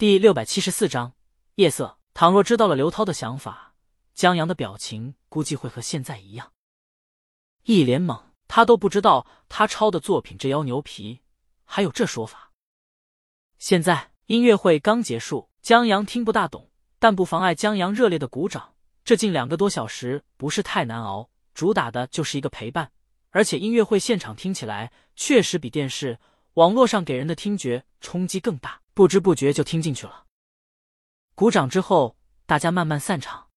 [0.00, 1.12] 第六百七十四章
[1.56, 1.98] 夜色。
[2.14, 3.74] 倘若知道了刘涛的想法，
[4.14, 6.52] 江阳的表情估计会和现在一样，
[7.64, 8.18] 一脸懵。
[8.48, 11.20] 他都不知道他抄的作品这妖牛皮，
[11.66, 12.52] 还有这说法。
[13.58, 18.72] 现在音乐会刚结束，江阳听不大懂，但不妨碍江阳热烈的鼓掌。
[19.04, 22.90] 这近两个多小时不是太难熬，主打的就是一个陪伴。
[23.32, 26.18] 而且音乐会现场听起来确实比电视、
[26.54, 30.24] 网络上给人的听觉冲击更大，不知不觉就听进去了。
[31.36, 33.48] 鼓掌之后，大家慢慢散场。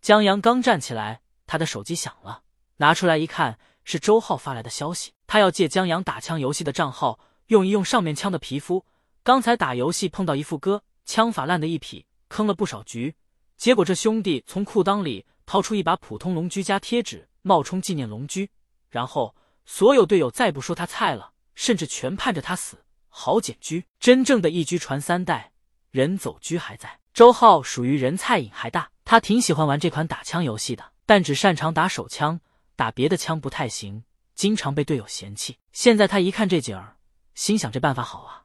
[0.00, 2.42] 江阳刚站起来，他的手机响了，
[2.76, 8.86] 拿出来一看，是周浩发来的消息，他要借江阳打枪游戏的账号用一用上面枪的皮肤。
[9.22, 13.14] 刚才打游戏碰到一副哥，枪法烂的一匹，坑了不少局。
[13.56, 18.48] 结果这兄弟从裤裆里掏出一把普通龙驹加贴纸，冒充纪念龙驹。
[18.88, 19.34] 然后
[19.66, 22.78] 所有队友再不说他菜了，甚至全盼着他死，
[23.10, 23.82] 好捡车。
[23.98, 25.52] 真正的一车传三代，
[25.90, 27.00] 人走车还在。
[27.12, 32.40] 周浩属于人菜瘾还大，他挺喜欢玩这款打枪游戏的，但只擅长打手枪，
[32.76, 35.58] 打别的枪不太行，经常被队友嫌弃。
[35.70, 36.96] 现在他一看这景儿，
[37.34, 38.44] 心想这办法好啊，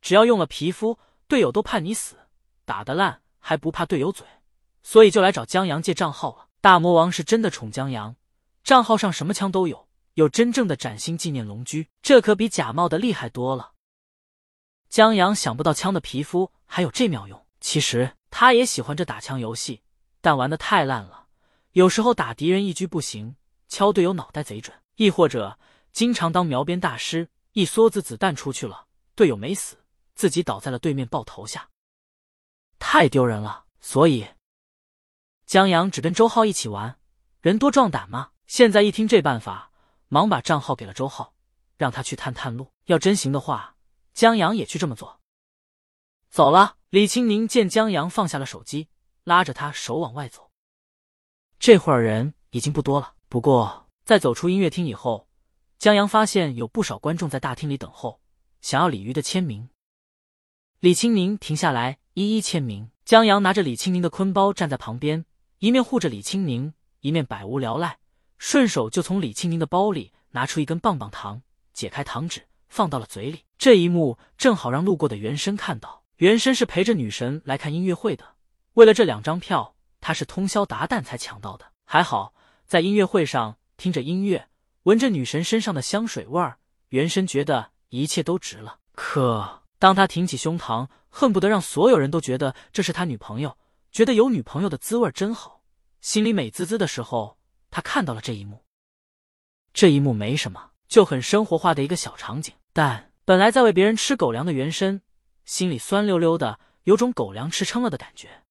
[0.00, 0.98] 只要用了皮肤，
[1.28, 2.16] 队友都盼你死，
[2.64, 4.26] 打得烂还不怕队友嘴，
[4.82, 6.46] 所以就来找江阳借账号了。
[6.62, 8.16] 大魔王是真的宠江阳。
[8.64, 9.86] 账号上什么枪都有，
[10.20, 13.72] 有真正的崭新纪念龙驹，这可比假冒的厉害多了。
[14.90, 19.82] 江阳想不到枪的皮肤还有这妙用，其实他也喜欢这打枪游戏，
[20.20, 21.28] 但玩的太烂了。
[21.72, 25.58] 有时候打敌人一狙不行，敲队友脑袋贼准；亦或者
[25.90, 29.78] 经常当描边大师，一梭子子弹出去了，队友没死，
[30.14, 31.70] 自己倒在了对面爆头下，
[32.78, 33.64] 太丢人了。
[33.80, 34.26] 所以
[35.46, 36.98] 江阳只跟周浩一起玩，
[37.40, 38.32] 人多壮胆嘛。
[38.46, 39.69] 现在一听这办法，
[40.12, 41.34] 忙把账号给了周浩，
[41.76, 42.72] 让他去探探路。
[42.86, 43.76] 要真行的话，
[44.12, 45.20] 江阳也去这么做。
[46.30, 48.88] 走了，李青宁见江阳放下了手机，
[49.22, 50.50] 拉着他手往外走。
[51.60, 55.28] 这会儿人已经不多了，不过在走出音乐厅以后，
[55.78, 58.20] 江阳发现有不少观众在大厅里等候，
[58.60, 59.70] 想要李鱼的签名。
[60.80, 62.90] 李青宁停下来一一签名。
[63.04, 65.24] 江阳拿着李青宁的坤包站在旁边，
[65.58, 67.99] 一面护着李青宁，一面百无聊赖。
[68.40, 71.42] 顺手就从李青宁的包里拿出一根棒棒糖，
[71.74, 73.44] 解开糖纸放到了嘴里。
[73.58, 76.02] 这一幕正好让路过的原生看到。
[76.16, 78.24] 原生是陪着女神来看音乐会的，
[78.72, 81.66] 为了这两张票，他是通宵达旦才抢到的。
[81.84, 82.32] 还好
[82.64, 84.48] 在音乐会上听着音乐，
[84.84, 86.56] 闻着女神身上的香水味儿，
[86.88, 88.78] 原生觉得一切都值了。
[88.94, 93.58] 可当他挺起胸膛，恨不得让所有人都觉得这是他女朋友，
[93.92, 95.60] 觉得有女朋友的滋味真好，
[96.00, 97.36] 心里美滋滋的时候。
[97.70, 98.64] 他看到了这一幕，
[99.72, 102.54] 这一幕没什么，就很生活化的一个小场景。
[102.72, 105.02] 但本来在为别人吃狗粮的原身，
[105.44, 108.42] 心里酸溜溜的，有种狗粮吃撑了的感觉。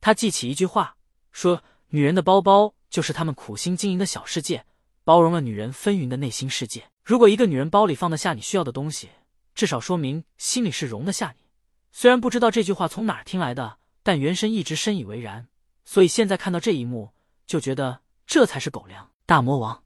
[0.00, 0.96] 他记起一句话，
[1.30, 4.64] 说：“女人的包包就是他们苦心经营的小世界，
[5.04, 6.90] 包容了女人纷纭的内心世界。
[7.04, 9.08] 如果一个女人包里放得下你需要的东西，
[9.54, 11.48] 至少说明心里是容得下你。”
[11.92, 15.48] 虽然不知道这句话从哪听来的，但原身一直深以为然，
[15.84, 17.12] 所以现在看到这一幕，
[17.46, 18.00] 就觉得。
[18.28, 19.10] 这才是狗粮！
[19.24, 19.82] 大魔王，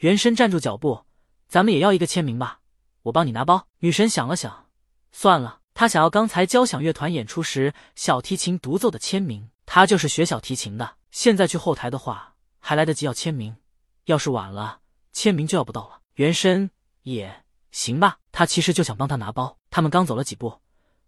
[0.00, 1.06] 原身站住脚步，
[1.48, 2.60] 咱们也要一个签名吧，
[3.04, 3.68] 我帮你拿包。
[3.78, 4.68] 女神想了想，
[5.12, 10.98] 算了，她想要刚才交响乐团演出时小提琴独奏的签名，她就是学小提琴的。
[11.10, 13.56] 现在去后台的话，还来得及要签名，
[14.04, 14.80] 要是晚了，
[15.14, 16.02] 签名就要不到了。
[16.16, 16.70] 原身
[17.04, 19.56] 也行吧，他其实就想帮他拿包。
[19.70, 20.60] 他们刚走了几步，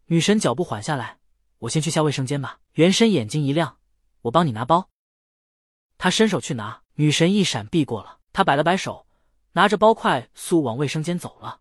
[0.06, 1.18] 女神脚步缓下来，
[1.58, 2.60] 我先去下卫生间吧。
[2.72, 3.76] 原身眼睛一亮，
[4.22, 4.88] 我帮你拿包。
[6.04, 8.18] 他伸手去拿，女神一闪避过了。
[8.30, 9.06] 他摆了摆手，
[9.52, 11.60] 拿着包快速往卫生间走了。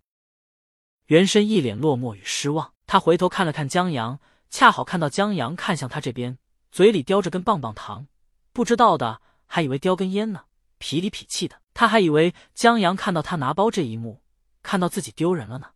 [1.05, 6.37] 原身一脸落寞与失望，他回头看了看江阳，恰好看到江阳看向他这边，
[6.73, 8.07] 嘴里叼着根棒棒糖，
[8.51, 10.43] 不知道的还以为叼根烟呢，
[10.77, 11.61] 痞里痞气的。
[11.73, 14.21] 他还以为江阳看到他拿包这一幕，
[14.61, 15.69] 看到自己丢人了呢。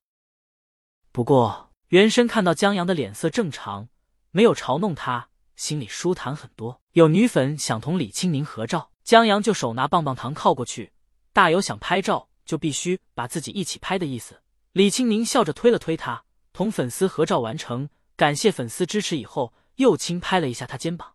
[1.14, 3.88] 不过原身看到江阳的脸色正常，
[4.32, 5.30] 没有嘲弄他。
[5.56, 6.82] 心里舒坦很多。
[6.98, 10.92] 有女粉想同李青宁合照，江阳就手拿棒棒糖靠过去，
[11.32, 14.42] 大有想拍照就必须把自己一起拍的意思。
[14.72, 16.24] 李青宁笑着推了推他，
[16.54, 21.14] 同粉丝合照完成，感谢粉丝支持以后，又轻拍了一下他肩膀。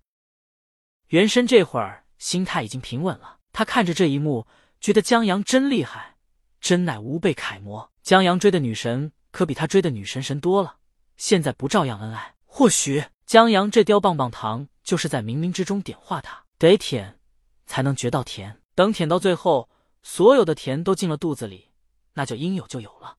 [1.08, 4.46] 原身这会儿心态已经平稳了，他看着这一幕，
[4.81, 6.14] 觉得江阳真厉害，
[6.61, 7.90] 真乃吾辈楷模。
[8.05, 10.76] 江阳追的女神可比他追的女神神多了，
[11.17, 12.37] 现在不照样恩爱？
[12.46, 13.06] 或许。
[13.25, 17.19] 江阳这叼棒棒糖，就是在冥冥之中点化他，得舔
[17.67, 18.61] 才能觉到甜。
[18.75, 19.69] 等舔到最后，
[20.02, 21.70] 所有的甜都进了肚子里，
[22.14, 23.19] 那就应有就有了。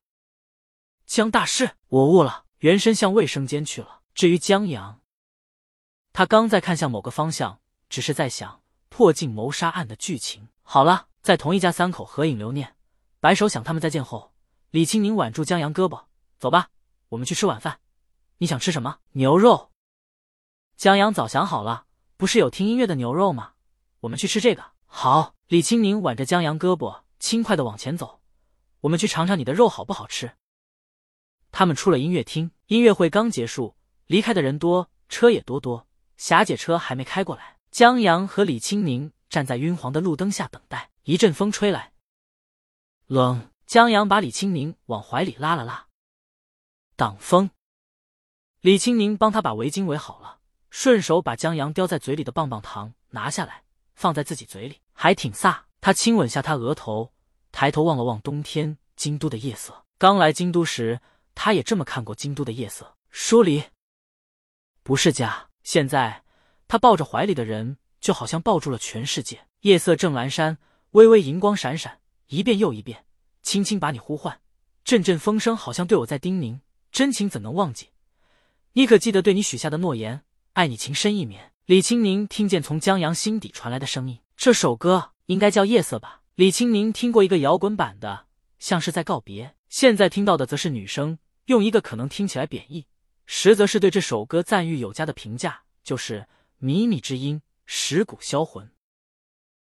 [1.06, 2.46] 江大师，我悟了。
[2.60, 4.02] 原身向卫生间去了。
[4.16, 5.02] 至于江阳，
[6.14, 10.48] 他刚在看向某个方向，只是在想破镜谋杀案的剧情。
[10.62, 12.76] 好了，在同一家三口合影留念。
[13.20, 14.34] 白手想他们再见后，
[14.72, 16.06] 李青宁挽住江阳胳膊
[16.40, 16.70] ：“走吧，
[17.10, 17.80] 我们去吃晚饭。
[18.38, 19.00] 你想吃什么？
[19.12, 19.72] 牛肉。”
[20.84, 21.86] 江阳早想好了，
[22.18, 23.54] 不是有听音乐的牛肉吗？
[24.02, 24.74] 我们去吃这个。
[24.86, 25.34] 好。
[25.48, 28.22] 李青宁挽着江阳胳膊，轻快的往前走。
[28.82, 30.36] 我们去尝尝你的肉好不好吃。
[31.54, 33.78] 他们出了音乐厅，音乐会刚结束，
[34.08, 35.88] 离开的人多，车也多多。
[36.18, 40.92] 霞姐车还没开过来，江阳和李青宁站在晕黄的路灯下等待。
[41.04, 41.94] 一阵风吹来，
[43.08, 43.50] 冷。
[43.66, 45.88] 江阳把李青宁往怀里拉了拉，
[46.98, 47.52] 挡风。
[48.60, 50.40] 李青宁帮他把围巾围好了，
[50.74, 53.62] 顺手把江阳叼在嘴里的棒棒糖拿下来，
[53.94, 55.56] 放在自己嘴里，还挺飒。
[55.80, 57.14] 他亲吻下他额头，
[57.52, 59.86] 抬头望了望冬天京都的夜色。
[60.00, 61.00] 刚来京都时。
[61.36, 63.64] 他也这么看过京都的夜色，疏离
[64.84, 65.50] 不是家。
[65.64, 66.24] 现在
[66.68, 69.48] 他抱着怀里的人，就好像抱住了全世界。
[69.62, 70.60] 夜色正阑珊，
[70.92, 73.06] 微微银光闪闪，一遍又一遍，
[73.42, 74.42] 轻轻把你呼唤。
[74.84, 76.60] 阵阵风声好像对我在叮咛，
[76.92, 77.90] 真情怎能忘记？
[78.74, 80.24] 你可记得对你许下的诺言？
[80.54, 81.52] 爱你情深意绵。
[81.66, 86.22] 李青宁听见从江阳心底传来的声音，这首歌应该叫《夜色》吧？
[86.36, 88.28] 李青宁听过一个摇滚版的，
[88.60, 89.56] 像是在告别。
[89.68, 92.86] 现在听到的则是女生用一个可能听起来贬义，
[93.26, 96.28] 实则是对这首歌赞誉有加的评价，就是
[96.62, 98.72] “靡靡之音，蚀骨销魂”。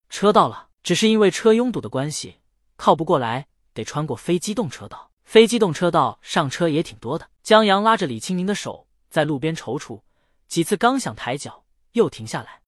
[0.09, 2.37] 车到了，只是因为车拥堵的关系，
[2.77, 5.11] 靠不过来，得穿过非机动车道。
[5.25, 7.29] 非机动车道上车也挺多的。
[7.43, 10.01] 江阳拉着李青宁的手，在路边踌躇
[10.49, 12.63] 几次，刚想抬脚，又停下来，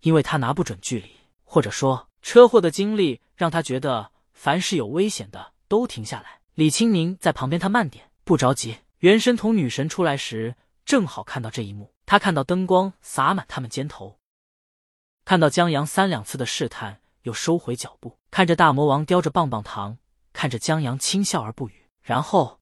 [0.00, 1.10] 因为他拿不准距离，
[1.42, 5.54] 或者说车祸的经历让他觉得，凡是有危险的。
[5.68, 6.42] 都停下来！
[6.54, 8.78] 李青宁在旁边，他慢点，不着急。
[8.98, 11.92] 原身同女神出来时，正好看到这一幕。
[12.06, 14.20] 他看到灯光洒满他们肩头，
[15.24, 19.98] 看到江阳三两次的试探，又收回脚步，看着大魔王叼着棒棒糖，
[20.32, 21.88] 看着江阳轻笑而不语。
[22.00, 22.60] 然后，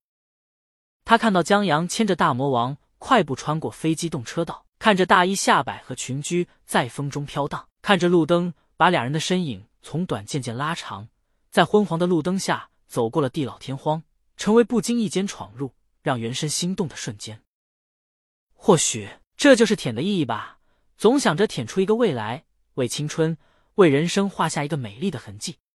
[1.05, 11.07] 他看到江阳牵着大魔王快步穿过非机动车道，看着大衣下摆和裙裾在风中飘荡，看着路灯把两人的身影从短渐渐拉长，
[11.51, 12.71] 在昏黄的路灯下。
[12.87, 14.05] 走过了地老天荒，
[14.37, 17.43] 成为不经意间闯入让原身心动的瞬间。
[18.55, 20.61] 或许这就是舔的意义吧，
[20.97, 23.37] 总想着舔出一个未来，为青春、
[23.75, 25.57] 为人生画下一个美丽的痕迹。